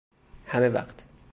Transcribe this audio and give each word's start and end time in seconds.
همه 0.45 0.69
وقت 0.69 1.05